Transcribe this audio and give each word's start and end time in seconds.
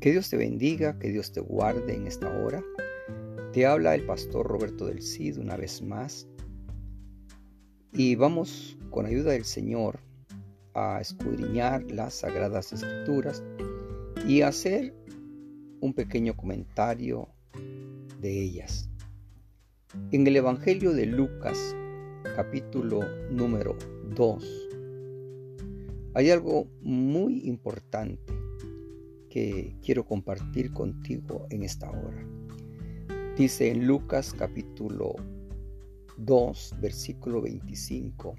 Que 0.00 0.12
Dios 0.12 0.30
te 0.30 0.38
bendiga, 0.38 0.98
que 0.98 1.10
Dios 1.10 1.30
te 1.30 1.40
guarde 1.40 1.94
en 1.94 2.06
esta 2.06 2.26
hora. 2.30 2.64
Te 3.52 3.66
habla 3.66 3.94
el 3.94 4.06
pastor 4.06 4.46
Roberto 4.46 4.86
del 4.86 5.02
Cid 5.02 5.36
una 5.36 5.58
vez 5.58 5.82
más. 5.82 6.26
Y 7.92 8.14
vamos 8.14 8.78
con 8.88 9.04
ayuda 9.04 9.32
del 9.32 9.44
Señor 9.44 10.00
a 10.72 11.02
escudriñar 11.02 11.82
las 11.90 12.14
sagradas 12.14 12.72
escrituras 12.72 13.42
y 14.26 14.40
hacer 14.40 14.94
un 15.80 15.92
pequeño 15.92 16.34
comentario 16.34 17.28
de 18.22 18.40
ellas. 18.40 18.88
En 20.12 20.26
el 20.26 20.34
Evangelio 20.34 20.94
de 20.94 21.04
Lucas, 21.04 21.76
capítulo 22.36 23.00
número 23.30 23.76
2, 24.14 24.68
hay 26.14 26.30
algo 26.30 26.68
muy 26.80 27.46
importante 27.46 28.49
que 29.30 29.76
quiero 29.82 30.04
compartir 30.04 30.72
contigo 30.72 31.46
en 31.50 31.62
esta 31.62 31.88
hora. 31.88 32.26
Dice 33.38 33.70
en 33.70 33.86
Lucas 33.86 34.34
capítulo 34.36 35.14
2, 36.18 36.74
versículo 36.80 37.40
25, 37.40 38.34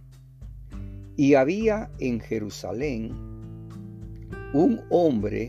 y 1.15 1.33
había 1.33 1.89
en 1.99 2.19
Jerusalén 2.19 3.11
un 4.53 4.81
hombre 4.89 5.47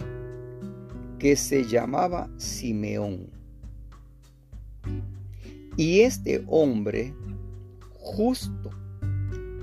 que 1.18 1.36
se 1.36 1.64
llamaba 1.64 2.30
Simeón. 2.38 3.28
Y 5.76 6.00
este 6.00 6.44
hombre, 6.46 7.14
justo, 7.94 8.70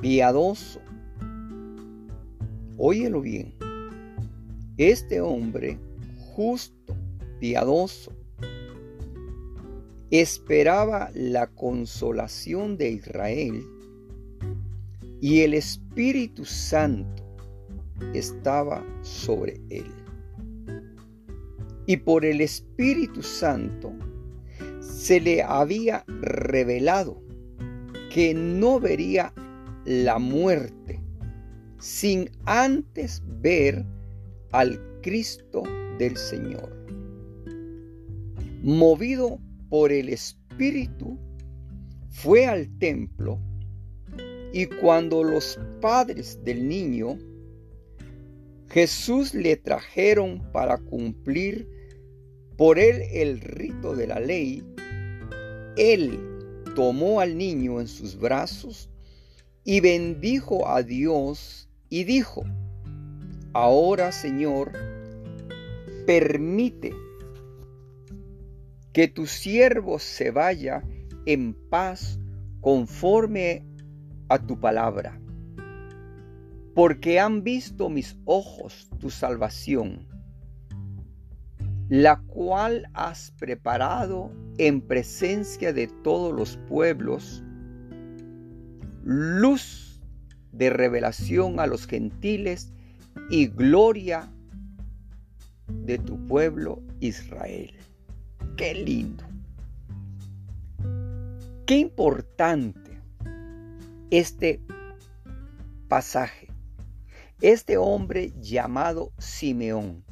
piadoso, 0.02 0.82
óyelo 2.77 3.21
bien, 3.21 3.54
este 4.80 5.20
hombre 5.20 5.77
justo, 6.18 6.96
piadoso, 7.40 8.13
esperaba 10.10 11.12
la 11.13 11.48
consolación 11.48 12.77
de 12.77 12.91
Israel 12.91 13.62
y 15.20 15.41
el 15.41 15.54
Espíritu 15.54 16.46
Santo 16.46 17.24
estaba 18.13 18.86
sobre 19.02 19.60
él. 19.70 19.91
Y 21.86 21.98
por 21.98 22.24
el 22.24 22.40
Espíritu 22.40 23.21
Santo 23.21 23.91
se 24.80 25.20
le 25.20 25.43
había 25.43 26.05
revelado 26.08 27.21
que 28.14 28.34
no 28.34 28.80
vería 28.80 29.34
la 29.84 30.20
muerte 30.20 31.02
sin 31.80 32.30
antes 32.46 33.21
ver 33.41 33.86
al 34.52 34.80
Cristo 35.02 35.64
del 35.98 36.18
Señor. 36.18 36.76
Movido 38.64 39.40
por 39.70 39.92
el 39.92 40.10
Espíritu, 40.10 41.18
fue 42.10 42.46
al 42.46 42.68
templo 42.80 43.40
y 44.52 44.66
cuando 44.66 45.24
los 45.24 45.60
padres 45.80 46.44
del 46.44 46.68
niño 46.68 47.18
Jesús 48.70 49.34
le 49.34 49.55
trajeron 49.55 50.44
para 50.52 50.77
cumplir 50.77 51.68
por 52.58 52.77
él 52.77 53.04
el 53.14 53.40
rito 53.40 53.96
de 53.96 54.08
la 54.08 54.20
ley, 54.20 54.64
él 55.77 56.20
tomó 56.76 57.22
al 57.22 57.38
niño 57.38 57.80
en 57.80 57.88
sus 57.88 58.18
brazos 58.18 58.90
y 59.64 59.80
bendijo 59.80 60.68
a 60.68 60.84
Dios 60.84 61.70
y 61.90 62.04
dijo, 62.04 62.44
Ahora, 63.54 64.12
Señor, 64.12 64.74
permite 66.06 66.94
que 68.94 69.08
tu 69.08 69.26
siervo 69.26 69.98
se 69.98 70.30
vaya 70.30 70.84
en 71.26 71.56
paz 71.70 72.20
conforme 72.62 73.66
a 74.28 74.38
tu 74.38 74.59
palabra, 74.59 75.20
porque 76.76 77.20
han 77.20 77.44
visto 77.44 77.90
mis 77.90 78.18
ojos 78.26 78.88
tu 79.00 79.09
salvación, 79.09 80.08
la 81.90 82.22
cual 82.28 82.88
has 82.94 83.32
preparado 83.40 84.32
en 84.59 84.82
presencia 84.82 85.74
de 85.74 85.88
todos 85.88 86.36
los 86.36 86.58
pueblos, 86.68 87.44
luz 89.04 90.02
de 90.52 90.70
revelación 90.70 91.59
a 91.59 91.66
los 91.66 91.88
gentiles 91.88 92.74
y 93.30 93.47
gloria 93.47 94.30
de 95.68 95.97
tu 95.97 96.25
pueblo 96.25 96.81
Israel. 97.00 97.74
Qué 98.57 98.74
lindo. 98.74 99.24
Qué 101.66 101.78
importante 101.78 103.00
este 104.09 104.59
pasaje. 105.88 106.47
Este 107.41 107.78
hombre 107.78 108.34
llamado 108.41 109.12
Simeón 109.18 110.03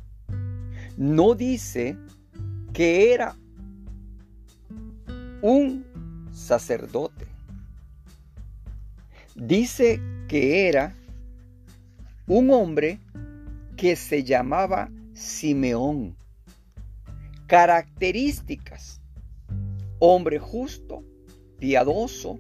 no 0.98 1.36
dice 1.36 1.98
que 2.74 3.14
era 3.14 3.36
un 5.42 5.86
sacerdote. 6.32 7.26
Dice 9.36 10.02
que 10.28 10.68
era 10.68 10.96
un 12.28 12.52
hombre 12.52 13.00
que 13.78 13.96
se 13.96 14.24
llamaba 14.24 14.92
Simeón. 15.14 16.18
Características. 17.48 19.02
Hombre 20.00 20.38
justo, 20.38 21.04
piadoso, 21.58 22.40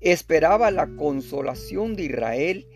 esperaba 0.00 0.70
la 0.70 0.88
consolación 0.96 1.94
de 1.94 2.04
Israel 2.04 2.66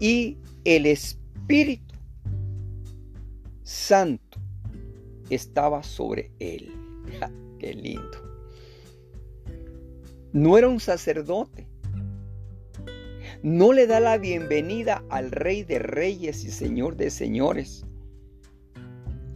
y 0.00 0.38
el 0.64 0.86
Espíritu 0.86 1.94
Santo 3.62 4.40
estaba 5.30 5.82
sobre 5.82 6.32
él. 6.38 6.72
¡Qué 7.58 7.74
lindo! 7.74 8.24
No 10.32 10.58
era 10.58 10.68
un 10.68 10.80
sacerdote, 10.80 11.68
no 13.44 13.74
le 13.74 13.86
da 13.86 14.00
la 14.00 14.16
bienvenida 14.16 15.04
al 15.10 15.30
Rey 15.30 15.64
de 15.64 15.78
Reyes 15.78 16.44
y 16.46 16.50
Señor 16.50 16.96
de 16.96 17.10
Señores. 17.10 17.84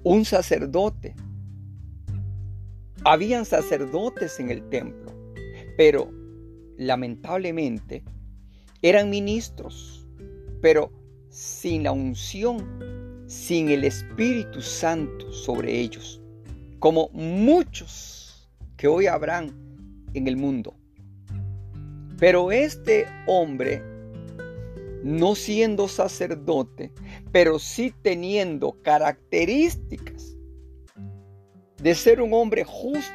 Un 0.03 0.25
sacerdote. 0.25 1.15
Habían 3.05 3.45
sacerdotes 3.45 4.41
en 4.41 4.51
el 4.51 4.67
templo, 4.71 5.13
pero 5.77 6.11
lamentablemente 6.79 8.03
eran 8.81 9.11
ministros, 9.11 10.09
pero 10.63 10.91
sin 11.29 11.83
la 11.83 11.93
unción, 11.93 13.27
sin 13.27 13.69
el 13.69 13.85
Espíritu 13.85 14.63
Santo 14.63 15.31
sobre 15.35 15.81
ellos, 15.81 16.23
como 16.79 17.11
muchos 17.13 18.49
que 18.79 18.89
hoy 18.89 19.07
habrán 19.07 19.53
en 20.15 20.27
el 20.27 20.39
mundo. 20.39 20.75
Pero 22.19 22.51
este 22.51 23.07
hombre 23.27 23.97
no 25.03 25.34
siendo 25.34 25.88
sacerdote, 25.88 26.92
pero 27.32 27.59
sí 27.59 27.92
teniendo 28.03 28.76
características 28.82 30.36
de 31.82 31.94
ser 31.94 32.20
un 32.20 32.34
hombre 32.34 32.64
justo, 32.64 33.12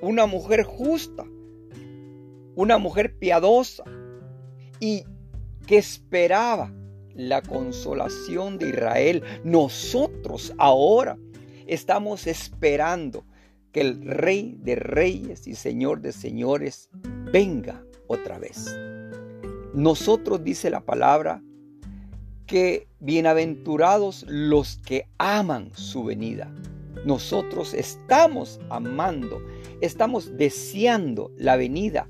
una 0.00 0.26
mujer 0.26 0.62
justa, 0.62 1.24
una 2.54 2.78
mujer 2.78 3.16
piadosa 3.18 3.84
y 4.80 5.04
que 5.66 5.78
esperaba 5.78 6.72
la 7.14 7.42
consolación 7.42 8.58
de 8.58 8.70
Israel. 8.70 9.22
Nosotros 9.44 10.54
ahora 10.58 11.18
estamos 11.66 12.26
esperando 12.26 13.24
que 13.72 13.80
el 13.80 14.04
Rey 14.04 14.56
de 14.58 14.76
Reyes 14.76 15.46
y 15.46 15.54
Señor 15.54 16.00
de 16.00 16.12
Señores 16.12 16.88
venga 17.32 17.84
otra 18.06 18.38
vez. 18.38 18.66
Nosotros, 19.74 20.44
dice 20.44 20.70
la 20.70 20.80
palabra, 20.80 21.42
que 22.46 22.86
bienaventurados 23.00 24.24
los 24.28 24.78
que 24.78 25.06
aman 25.18 25.70
su 25.74 26.04
venida. 26.04 26.54
Nosotros 27.04 27.74
estamos 27.74 28.60
amando, 28.70 29.42
estamos 29.80 30.36
deseando 30.36 31.32
la 31.36 31.56
venida. 31.56 32.08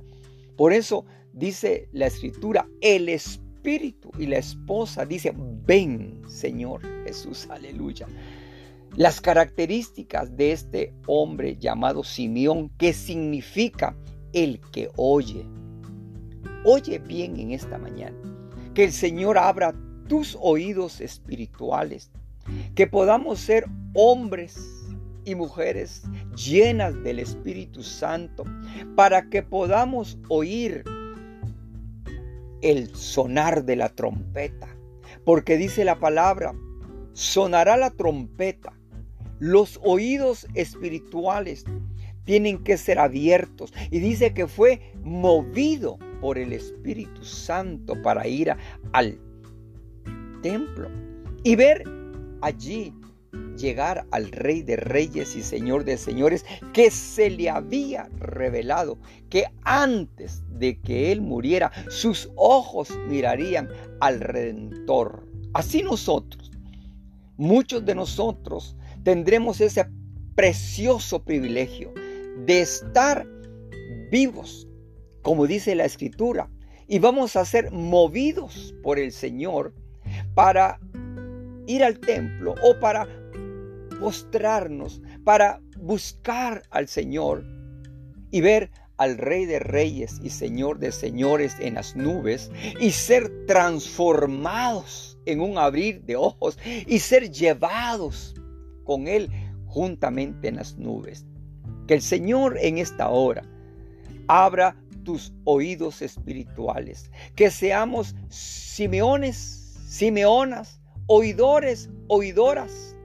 Por 0.56 0.74
eso 0.74 1.06
dice 1.32 1.88
la 1.92 2.06
escritura, 2.06 2.68
el 2.82 3.08
espíritu 3.08 4.10
y 4.18 4.26
la 4.26 4.38
esposa 4.38 5.06
dice, 5.06 5.32
ven 5.34 6.20
Señor 6.28 6.82
Jesús, 7.06 7.48
aleluya. 7.48 8.06
Las 8.94 9.22
características 9.22 10.36
de 10.36 10.52
este 10.52 10.94
hombre 11.06 11.56
llamado 11.56 12.04
Simeón, 12.04 12.68
que 12.76 12.92
significa 12.92 13.96
el 14.34 14.60
que 14.70 14.90
oye, 14.96 15.46
Oye 16.64 16.98
bien 16.98 17.38
en 17.38 17.50
esta 17.52 17.78
mañana, 17.78 18.16
que 18.74 18.84
el 18.84 18.92
Señor 18.92 19.38
abra 19.38 19.74
tus 20.08 20.36
oídos 20.40 21.00
espirituales 21.00 22.10
que 22.74 22.86
podamos 22.86 23.40
ser 23.40 23.66
hombres 23.94 24.58
y 25.24 25.34
mujeres 25.34 26.02
llenas 26.36 27.02
del 27.02 27.18
Espíritu 27.18 27.82
Santo, 27.82 28.44
para 28.94 29.28
que 29.30 29.42
podamos 29.42 30.18
oír 30.28 30.84
el 32.60 32.94
sonar 32.94 33.64
de 33.64 33.76
la 33.76 33.88
trompeta. 33.88 34.68
Porque 35.24 35.56
dice 35.56 35.84
la 35.84 35.98
palabra, 35.98 36.54
sonará 37.12 37.76
la 37.76 37.90
trompeta. 37.90 38.72
Los 39.38 39.80
oídos 39.82 40.46
espirituales 40.54 41.64
tienen 42.24 42.62
que 42.64 42.76
ser 42.76 42.98
abiertos. 42.98 43.72
Y 43.90 43.98
dice 44.00 44.34
que 44.34 44.46
fue 44.46 44.92
movido 45.02 45.98
por 46.20 46.38
el 46.38 46.52
Espíritu 46.52 47.24
Santo 47.24 48.00
para 48.02 48.26
ir 48.26 48.54
al 48.92 49.18
templo 50.42 50.90
y 51.42 51.56
ver 51.56 51.84
allí 52.40 52.92
llegar 53.56 54.06
al 54.10 54.30
Rey 54.30 54.62
de 54.62 54.76
Reyes 54.76 55.36
y 55.36 55.42
Señor 55.42 55.84
de 55.84 55.96
Señores 55.96 56.44
que 56.72 56.90
se 56.90 57.30
le 57.30 57.50
había 57.50 58.08
revelado 58.18 58.98
que 59.28 59.44
antes 59.62 60.42
de 60.50 60.80
que 60.80 61.12
Él 61.12 61.20
muriera 61.20 61.70
sus 61.88 62.30
ojos 62.36 62.90
mirarían 63.08 63.68
al 64.00 64.20
Redentor. 64.20 65.26
Así 65.52 65.82
nosotros, 65.82 66.50
muchos 67.36 67.84
de 67.84 67.94
nosotros 67.94 68.76
tendremos 69.02 69.60
ese 69.60 69.86
precioso 70.34 71.22
privilegio 71.22 71.92
de 72.44 72.60
estar 72.60 73.26
vivos, 74.10 74.68
como 75.22 75.46
dice 75.46 75.74
la 75.74 75.84
Escritura, 75.84 76.50
y 76.86 76.98
vamos 76.98 77.36
a 77.36 77.44
ser 77.44 77.70
movidos 77.70 78.74
por 78.82 78.98
el 78.98 79.12
Señor 79.12 79.74
para 80.34 80.78
ir 81.66 81.82
al 81.82 81.98
templo 81.98 82.54
o 82.62 82.78
para 82.78 83.08
postrarnos, 84.00 85.00
para 85.24 85.60
buscar 85.78 86.62
al 86.70 86.88
Señor 86.88 87.44
y 88.30 88.40
ver 88.40 88.70
al 88.96 89.18
Rey 89.18 89.46
de 89.46 89.58
Reyes 89.58 90.20
y 90.22 90.30
Señor 90.30 90.78
de 90.78 90.92
Señores 90.92 91.56
en 91.58 91.74
las 91.74 91.96
nubes 91.96 92.50
y 92.78 92.90
ser 92.90 93.46
transformados 93.46 95.18
en 95.26 95.40
un 95.40 95.58
abrir 95.58 96.02
de 96.02 96.16
ojos 96.16 96.58
y 96.64 96.98
ser 96.98 97.30
llevados 97.30 98.34
con 98.84 99.08
Él 99.08 99.30
juntamente 99.66 100.48
en 100.48 100.56
las 100.56 100.76
nubes. 100.76 101.26
Que 101.86 101.94
el 101.94 102.02
Señor 102.02 102.56
en 102.60 102.78
esta 102.78 103.08
hora 103.08 103.42
abra 104.26 104.76
tus 105.04 105.32
oídos 105.44 106.02
espirituales, 106.02 107.10
que 107.36 107.50
seamos 107.50 108.16
Simeones, 108.30 109.36
Simeonas, 109.86 110.80
oidores, 111.06 111.90
oidoras, 112.08 112.96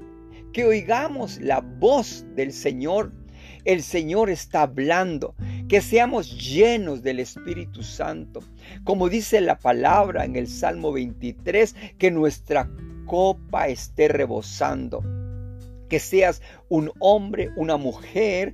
que 0.54 0.66
oigamos 0.66 1.40
la 1.40 1.60
voz 1.60 2.26
del 2.36 2.54
Señor. 2.54 3.12
El 3.66 3.84
Señor 3.84 4.30
está 4.30 4.64
hablando, 4.64 5.36
que 5.68 5.82
seamos 5.82 6.40
llenos 6.40 7.04
del 7.04 7.20
Espíritu 7.20 7.84
Santo. 7.84 8.42
Como 8.86 9.10
dice 9.10 9.42
la 9.42 9.60
palabra 9.60 10.24
en 10.24 10.38
el 10.38 10.48
Salmo 10.48 10.94
23, 10.94 11.76
que 11.98 12.10
nuestra 12.10 12.70
copa 13.06 13.68
esté 13.68 14.08
rebosando 14.08 15.04
que 15.90 16.00
seas 16.00 16.42
un 16.70 16.92
hombre, 17.00 17.50
una 17.56 17.78
mujer 17.78 18.54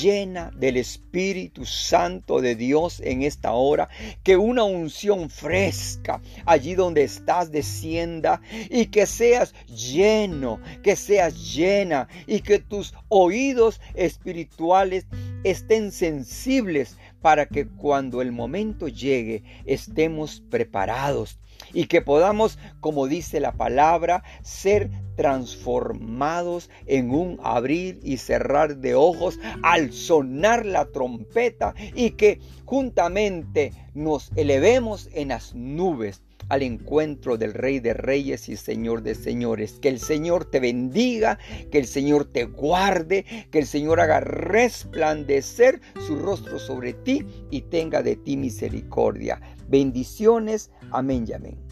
llena 0.00 0.50
del 0.56 0.76
Espíritu 0.76 1.66
Santo 1.66 2.40
de 2.40 2.56
Dios 2.56 3.00
en 3.04 3.22
esta 3.22 3.52
hora, 3.52 3.88
que 4.22 4.36
una 4.36 4.64
unción 4.64 5.30
fresca 5.30 6.20
allí 6.46 6.74
donde 6.74 7.04
estás 7.04 7.52
descienda 7.52 8.40
y 8.70 8.86
que 8.86 9.06
seas 9.06 9.54
lleno, 9.66 10.60
que 10.82 10.96
seas 10.96 11.54
llena 11.54 12.08
y 12.26 12.40
que 12.40 12.58
tus 12.58 12.94
oídos 13.08 13.80
espirituales 13.94 15.06
estén 15.44 15.92
sensibles 15.92 16.96
para 17.20 17.46
que 17.46 17.66
cuando 17.66 18.22
el 18.22 18.32
momento 18.32 18.88
llegue 18.88 19.42
estemos 19.66 20.42
preparados 20.50 21.38
y 21.72 21.86
que 21.86 22.02
podamos, 22.02 22.58
como 22.80 23.06
dice 23.06 23.40
la 23.40 23.52
palabra, 23.52 24.22
ser 24.42 24.90
transformados 25.16 26.70
en 26.86 27.10
un 27.10 27.38
abrir 27.42 28.00
y 28.02 28.16
cerrar 28.16 28.78
de 28.78 28.94
ojos 28.94 29.38
al 29.62 29.92
sonar 29.92 30.64
la 30.64 30.86
trompeta 30.86 31.74
y 31.94 32.12
que 32.12 32.40
juntamente 32.64 33.72
nos 33.94 34.30
elevemos 34.36 35.08
en 35.12 35.28
las 35.28 35.54
nubes 35.54 36.22
al 36.50 36.62
encuentro 36.62 37.38
del 37.38 37.54
Rey 37.54 37.80
de 37.80 37.94
Reyes 37.94 38.48
y 38.48 38.56
Señor 38.56 39.02
de 39.02 39.14
Señores. 39.14 39.78
Que 39.80 39.88
el 39.88 39.98
Señor 39.98 40.44
te 40.44 40.60
bendiga, 40.60 41.38
que 41.70 41.78
el 41.78 41.86
Señor 41.86 42.26
te 42.26 42.44
guarde, 42.44 43.24
que 43.50 43.60
el 43.60 43.66
Señor 43.66 44.00
haga 44.00 44.20
resplandecer 44.20 45.80
su 46.06 46.16
rostro 46.16 46.58
sobre 46.58 46.92
ti 46.92 47.24
y 47.50 47.62
tenga 47.62 48.02
de 48.02 48.16
ti 48.16 48.36
misericordia. 48.36 49.40
Bendiciones. 49.68 50.70
Amén 50.90 51.24
y 51.26 51.32
amén. 51.32 51.69